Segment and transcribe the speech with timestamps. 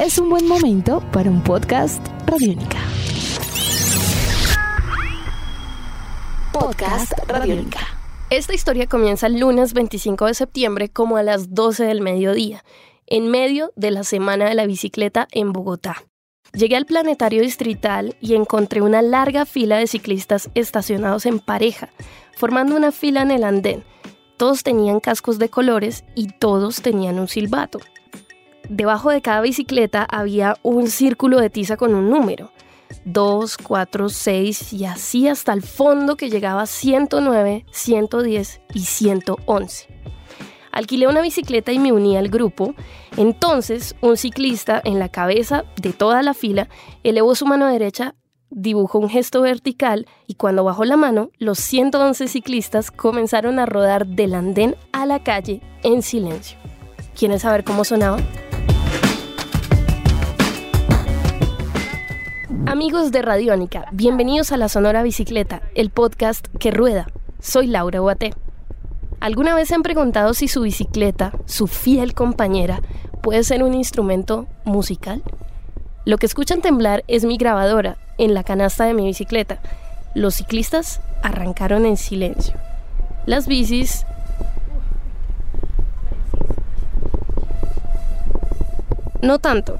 [0.00, 2.78] es un buen momento para un podcast Radiónica.
[6.52, 7.80] Podcast Radiónica.
[8.30, 12.64] Esta historia comienza el lunes 25 de septiembre como a las 12 del mediodía,
[13.06, 16.04] en medio de la Semana de la Bicicleta en Bogotá.
[16.52, 21.88] Llegué al planetario distrital y encontré una larga fila de ciclistas estacionados en pareja,
[22.36, 23.84] formando una fila en el andén.
[24.36, 27.80] Todos tenían cascos de colores y todos tenían un silbato.
[28.68, 32.50] Debajo de cada bicicleta había un círculo de tiza con un número.
[33.06, 39.88] 2, 4, 6 y así hasta el fondo que llegaba a 109, 110 y 111.
[40.70, 42.74] Alquilé una bicicleta y me uní al grupo.
[43.16, 46.68] Entonces, un ciclista en la cabeza de toda la fila
[47.02, 48.14] elevó su mano derecha,
[48.50, 54.06] dibujó un gesto vertical y cuando bajó la mano, los 111 ciclistas comenzaron a rodar
[54.06, 56.58] del andén a la calle en silencio.
[57.16, 58.18] ¿Quieren saber cómo sonaba?
[62.68, 67.06] Amigos de Radiónica, bienvenidos a La Sonora Bicicleta, el podcast que rueda.
[67.40, 68.34] Soy Laura Uate.
[69.20, 72.82] ¿Alguna vez se han preguntado si su bicicleta, su fiel compañera,
[73.22, 75.22] puede ser un instrumento musical?
[76.04, 79.60] Lo que escuchan temblar es mi grabadora en la canasta de mi bicicleta.
[80.14, 82.54] Los ciclistas arrancaron en silencio.
[83.24, 84.04] Las bicis
[89.22, 89.78] no tanto.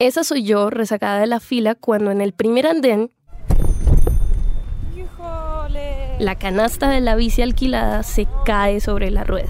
[0.00, 3.10] Esa soy yo, resacada de la fila, cuando en el primer andén
[6.20, 9.48] la canasta de la bici alquilada se cae sobre la rueda.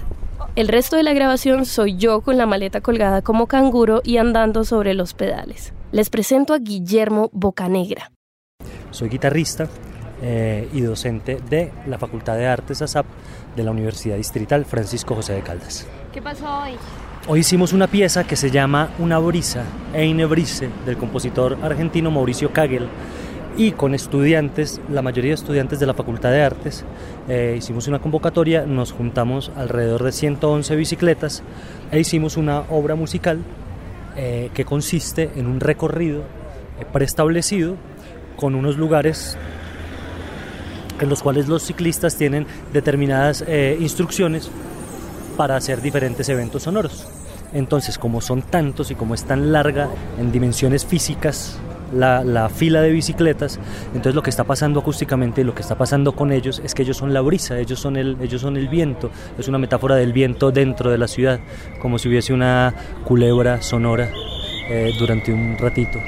[0.55, 4.63] El resto de la grabación soy yo con la maleta colgada como canguro y andando
[4.63, 5.71] sobre los pedales.
[5.91, 8.11] Les presento a Guillermo Bocanegra.
[8.89, 9.67] Soy guitarrista
[10.23, 13.05] eh, y docente de la Facultad de Artes ASAP
[13.55, 15.85] de la Universidad Distrital Francisco José de Caldas.
[16.11, 16.71] ¿Qué pasó hoy?
[17.27, 19.63] Hoy hicimos una pieza que se llama Una brisa,
[19.93, 22.87] Eine Brise, del compositor argentino Mauricio Kagel.
[23.57, 26.85] Y con estudiantes, la mayoría de estudiantes de la Facultad de Artes,
[27.27, 31.43] eh, hicimos una convocatoria, nos juntamos alrededor de 111 bicicletas
[31.91, 33.39] e hicimos una obra musical
[34.15, 36.21] eh, que consiste en un recorrido
[36.79, 37.75] eh, preestablecido
[38.37, 39.37] con unos lugares
[41.01, 43.43] en los cuales los ciclistas tienen determinadas
[43.79, 44.51] instrucciones
[45.39, 47.07] para hacer diferentes eventos sonoros.
[47.53, 49.87] Entonces, como son tantos y como es tan larga
[50.19, 51.57] en dimensiones físicas
[51.93, 53.57] la, fila de bicicletas,
[53.93, 56.81] entonces lo que está pasando acústicamente y lo que está pasando con ellos es que
[56.81, 60.11] ellos son la brisa, ellos son el, ellos son el viento, es una metáfora del
[60.11, 61.39] viento dentro de la ciudad,
[61.81, 62.73] como si hubiese una
[63.05, 64.09] culebra sonora
[64.69, 65.99] eh, durante un ratito.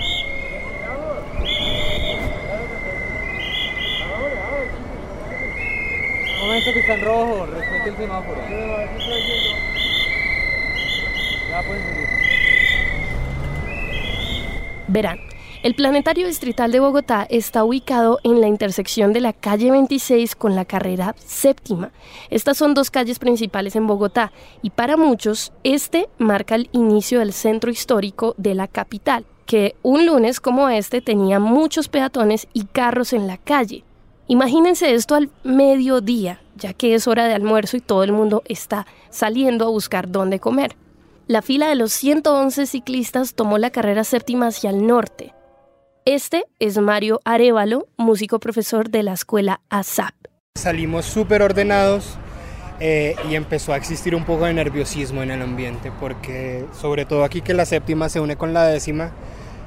[6.51, 8.41] momento que está en rojo, respete el semáforo.
[11.49, 12.07] Ya pueden seguir.
[14.87, 15.19] Verán,
[15.63, 20.55] el Planetario Distrital de Bogotá está ubicado en la intersección de la calle 26 con
[20.55, 21.91] la carrera séptima.
[22.29, 24.31] Estas son dos calles principales en Bogotá
[24.61, 30.05] y para muchos este marca el inicio del centro histórico de la capital, que un
[30.05, 33.83] lunes como este tenía muchos peatones y carros en la calle.
[34.27, 38.85] Imagínense esto al mediodía, ya que es hora de almuerzo y todo el mundo está
[39.09, 40.75] saliendo a buscar dónde comer.
[41.27, 45.33] La fila de los 111 ciclistas tomó la carrera séptima hacia el norte.
[46.05, 50.13] Este es Mario Arevalo, músico profesor de la escuela ASAP.
[50.55, 52.17] Salimos súper ordenados
[52.79, 57.23] eh, y empezó a existir un poco de nerviosismo en el ambiente, porque sobre todo
[57.23, 59.11] aquí que la séptima se une con la décima,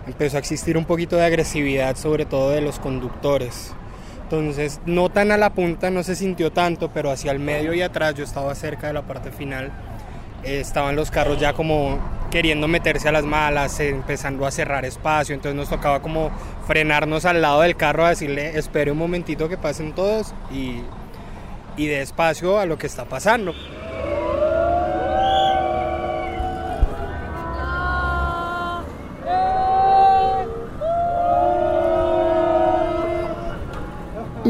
[0.06, 3.72] empezó a existir un poquito de agresividad, sobre todo de los conductores.
[4.40, 7.82] Entonces, no tan a la punta, no se sintió tanto, pero hacia el medio y
[7.82, 9.72] atrás, yo estaba cerca de la parte final,
[10.44, 11.98] eh, estaban los carros ya como
[12.30, 16.30] queriendo meterse a las malas, eh, empezando a cerrar espacio, entonces nos tocaba como
[16.66, 20.80] frenarnos al lado del carro a decirle, espere un momentito que pasen todos y,
[21.76, 23.54] y de espacio a lo que está pasando.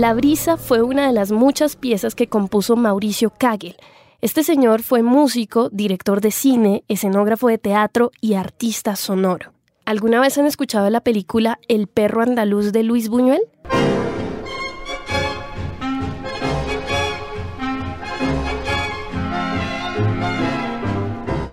[0.05, 3.75] La brisa fue una de las muchas piezas que compuso Mauricio Kagel.
[4.21, 9.55] Este señor fue músico, director de cine, escenógrafo de teatro y artista sonoro.
[9.87, 13.41] ¿Alguna vez han escuchado la película El perro andaluz de Luis Buñuel?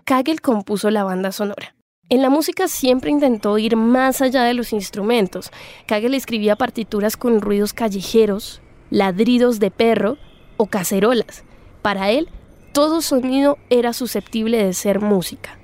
[0.03, 1.70] Kagel compuso la banda sonora.
[2.11, 5.49] En la música siempre intentó ir más allá de los instrumentos.
[5.87, 10.17] Kagel escribía partituras con ruidos callejeros, ladridos de perro
[10.57, 11.45] o cacerolas.
[11.81, 12.27] Para él,
[12.73, 15.57] todo sonido era susceptible de ser música.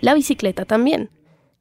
[0.00, 1.10] La bicicleta también.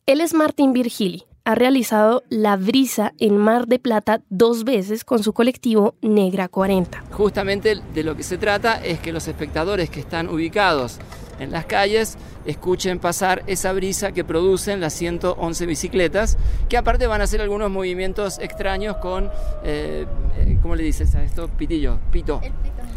[0.05, 5.21] Él es Martín Virgili, ha realizado La Brisa en Mar de Plata dos veces con
[5.21, 7.03] su colectivo Negra 40.
[7.11, 10.99] Justamente de lo que se trata es que los espectadores que están ubicados
[11.39, 16.37] en las calles escuchen pasar esa brisa que producen las 111 bicicletas,
[16.69, 19.29] que aparte van a hacer algunos movimientos extraños con,
[19.63, 20.05] eh,
[20.37, 21.47] eh, ¿cómo le dices a esto?
[21.47, 22.41] Pitillo, pito.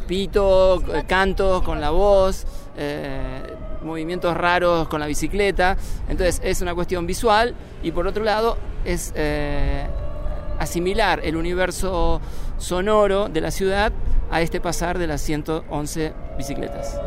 [0.06, 0.83] pito.
[0.94, 2.47] Eh, cantos con la voz
[3.87, 5.79] movimientos raros con la bicicleta.
[6.09, 9.87] Entonces es una cuestión visual y por otro lado es eh,
[10.59, 12.21] asimilar el universo
[12.59, 13.93] sonoro de la ciudad
[14.31, 16.99] a este pasar de las 111 bicicletas.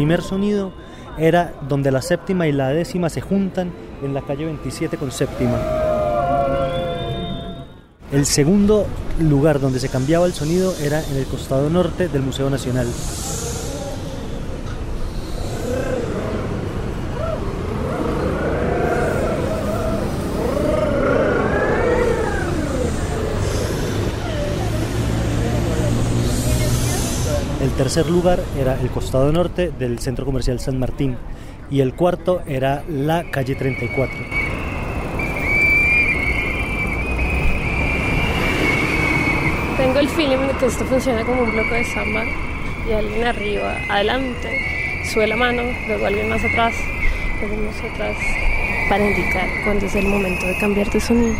[0.00, 0.72] Primer sonido
[1.18, 3.70] era donde la séptima y la décima se juntan
[4.02, 5.58] en la calle 27 con séptima.
[8.10, 8.86] El segundo
[9.20, 12.86] lugar donde se cambiaba el sonido era en el costado norte del Museo Nacional.
[27.60, 31.16] El tercer lugar era el costado norte del Centro Comercial San Martín
[31.70, 34.18] y el cuarto era la calle 34.
[39.78, 42.24] Tengo el feeling de que esto funciona como un bloque de samba
[42.86, 44.60] y alguien arriba, adelante,
[45.10, 46.74] sube la mano, luego alguien más atrás,
[47.40, 48.16] luego atrás,
[48.90, 51.34] para indicar cuándo es el momento de cambiar de sonido.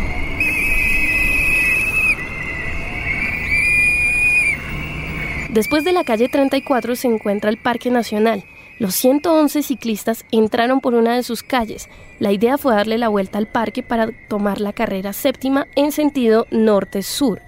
[5.51, 8.45] Después de la calle 34 se encuentra el Parque Nacional.
[8.79, 11.89] Los 111 ciclistas entraron por una de sus calles.
[12.19, 16.47] La idea fue darle la vuelta al parque para tomar la carrera séptima en sentido
[16.51, 17.41] norte-sur.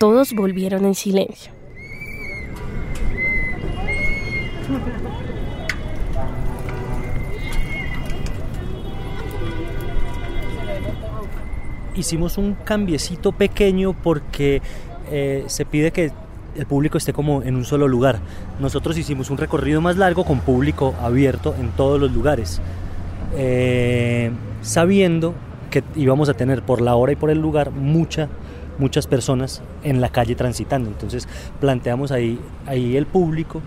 [0.00, 1.52] Todos volvieron en silencio.
[11.94, 14.62] Hicimos un cambiecito pequeño porque
[15.12, 16.10] eh, se pide que
[16.58, 18.18] el público esté como en un solo lugar.
[18.60, 22.60] Nosotros hicimos un recorrido más largo con público abierto en todos los lugares,
[23.36, 25.34] eh, sabiendo
[25.70, 28.28] que íbamos a tener por la hora y por el lugar mucha
[28.78, 30.88] muchas personas en la calle transitando.
[30.88, 31.28] Entonces
[31.60, 33.60] planteamos ahí, ahí el público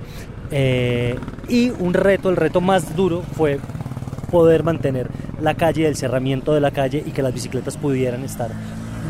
[0.51, 1.17] eh,
[1.47, 3.59] y un reto, el reto más duro fue
[4.31, 5.09] poder mantener
[5.41, 8.51] la calle, el cerramiento de la calle y que las bicicletas pudieran estar,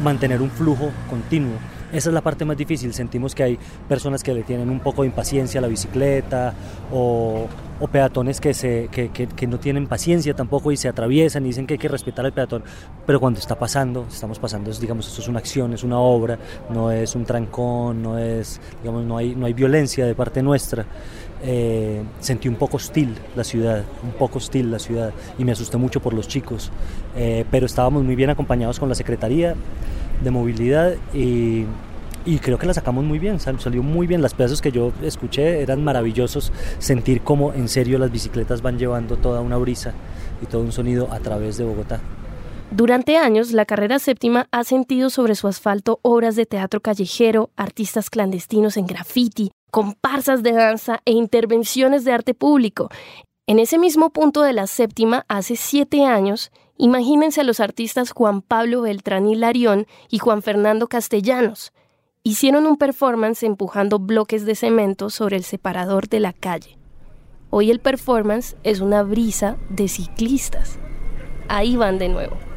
[0.04, 1.58] mantener un flujo continuo.
[1.92, 2.94] Esa es la parte más difícil.
[2.94, 3.60] Sentimos que hay
[3.90, 6.54] personas que le tienen un poco de impaciencia a la bicicleta
[6.92, 7.48] o,
[7.92, 12.24] peatones que, no tienen paciencia tampoco y se atraviesan y dicen que hay que respetar
[12.26, 12.64] al peatón,
[13.08, 16.38] pero cuando está pasando, estamos pasando, digamos, esto es una acción, es una obra,
[16.70, 20.86] no es un trancón, no es, digamos, no hay, no hay violencia de parte nuestra.
[21.44, 25.76] Eh, sentí un poco hostil la ciudad, un poco hostil la ciudad y me asusté
[25.76, 26.72] mucho por los chicos,
[27.16, 29.56] eh, pero estábamos muy bien acompañados con la Secretaría
[30.24, 34.22] de Movilidad y creo que la sacamos muy bien, salió muy bien.
[34.22, 36.52] Las pedazos que yo escuché eran maravillosos.
[36.78, 39.94] Sentir cómo en serio las bicicletas van llevando toda una brisa
[40.42, 42.00] y todo un sonido a través de Bogotá.
[42.70, 48.10] Durante años, la carrera séptima ha sentido sobre su asfalto obras de teatro callejero, artistas
[48.10, 52.90] clandestinos en graffiti, comparsas de danza e intervenciones de arte público.
[53.48, 56.52] En ese mismo punto de la séptima, hace siete años,
[56.82, 61.74] imagínense a los artistas Juan Pablo Beltrán y Larión y Juan Fernando Castellanos
[62.24, 66.80] hicieron un performance empujando bloques de cemento sobre el separador de la calle.
[67.52, 70.80] Hoy el performance es una brisa de ciclistas.
[71.48, 72.51] Ahí van de nuevo.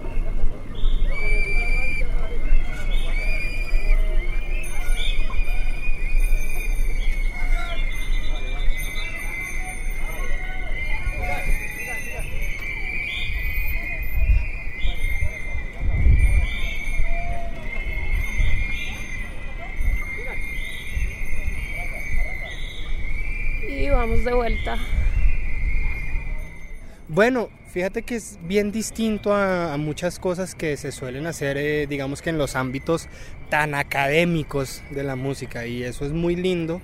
[24.25, 24.79] De vuelta.
[27.09, 32.23] Bueno, fíjate que es bien distinto a, muchas cosas que se suelen hacer, eh, digamos
[32.23, 33.09] que en los ámbitos
[33.51, 36.81] tan académicos de la música y eso es muy lindo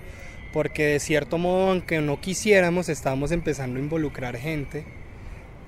[0.52, 4.84] porque de cierto modo, aunque no quisiéramos, estábamos empezando a involucrar gente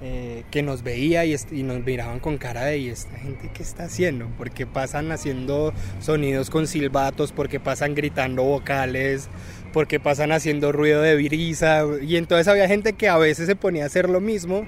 [0.04, 3.62] eh, que nos veía y, y, nos miraban con cara de ¿y esta gente qué
[3.62, 4.26] está haciendo?
[4.36, 9.28] Porque pasan haciendo sonidos con silbatos, porque pasan gritando vocales,
[9.72, 13.84] porque pasan haciendo ruido de brisa y entonces había gente que a veces se ponía
[13.84, 14.64] a hacer lo mismo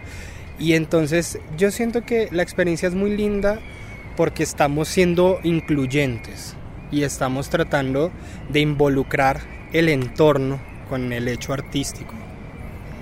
[0.58, 3.60] Y entonces yo siento que la experiencia es muy linda
[4.16, 6.56] porque estamos siendo incluyentes
[6.90, 8.12] y estamos tratando
[8.48, 9.40] de involucrar
[9.72, 12.14] el entorno con el hecho artístico.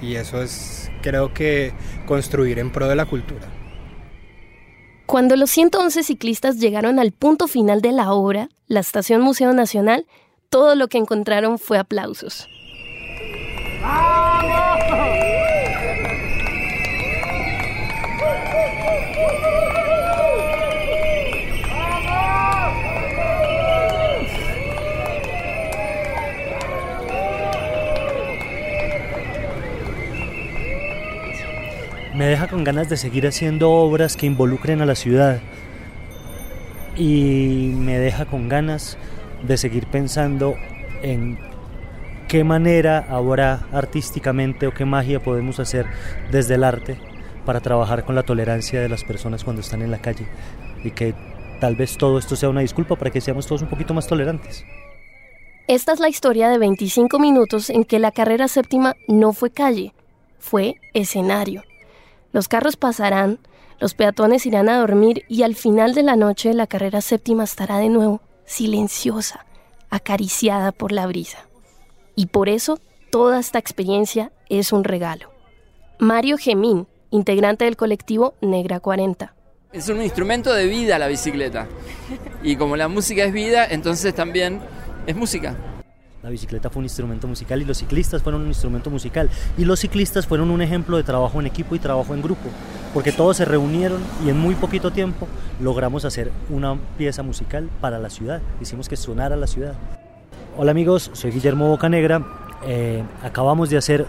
[0.01, 1.73] Y eso es, creo que,
[2.07, 3.47] construir en pro de la cultura.
[5.07, 10.07] Cuando los 111 ciclistas llegaron al punto final de la obra, la Estación Museo Nacional,
[10.53, 12.47] todo lo que encontraron fue aplausos.
[32.15, 35.41] me deja con ganas de seguir haciendo obras que involucren a la ciudad
[36.95, 38.99] y me deja con ganas
[39.43, 40.55] de seguir pensando
[41.03, 41.39] en
[42.29, 45.87] qué manera habrá artísticamente o qué magia podemos hacer
[46.31, 46.99] desde el arte
[47.45, 50.27] para trabajar con la tolerancia de las personas cuando están en la calle
[50.85, 51.15] y que
[51.61, 54.65] tal vez todo esto sea una disculpa para que seamos todos un poquito más tolerantes.
[55.69, 59.93] Esta es la historia de 25 minutos en que la carrera séptima no fue calle,
[60.39, 61.63] fue escenario.
[62.33, 63.39] Los carros pasarán,
[63.79, 67.79] los peatones irán a dormir y al final de la noche la carrera séptima estará
[67.79, 68.21] de nuevo
[68.53, 69.47] silenciosa,
[69.89, 71.47] acariciada por la brisa.
[72.15, 72.79] Y por eso
[73.11, 75.31] toda esta experiencia es un regalo.
[75.99, 79.35] Mario Gemín, integrante del colectivo Negra 40.
[79.73, 81.67] Es un instrumento de vida la bicicleta.
[82.43, 84.61] Y como la música es vida, entonces también
[85.07, 85.57] es música.
[86.23, 89.29] La bicicleta fue un instrumento musical y los ciclistas fueron un instrumento musical.
[89.59, 92.49] Y los ciclistas fueron un ejemplo de trabajo en equipo y trabajo en grupo,
[92.95, 95.27] porque todos se reunieron y en muy poquito tiempo
[95.61, 98.41] logramos hacer una pieza musical para la ciudad.
[98.61, 99.75] Hicimos que sonara la ciudad.
[100.57, 102.25] Hola amigos, soy Guillermo Bocanegra.
[102.65, 104.07] Eh, acabamos de hacer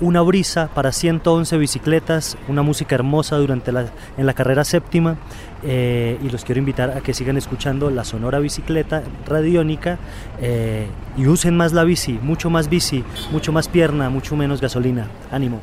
[0.00, 5.16] una brisa para 111 bicicletas, una música hermosa durante la, en la carrera séptima
[5.62, 9.98] eh, y los quiero invitar a que sigan escuchando la sonora bicicleta radiónica
[10.40, 15.08] eh, y usen más la bici, mucho más bici, mucho más pierna, mucho menos gasolina.
[15.30, 15.60] Ánimo.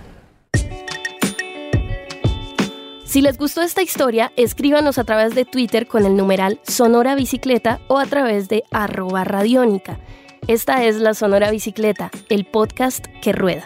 [3.06, 7.80] Si les gustó esta historia, escríbanos a través de Twitter con el numeral Sonora Bicicleta
[7.88, 9.98] o a través de arroba radiónica.
[10.48, 13.66] Esta es La Sonora Bicicleta, el podcast que rueda.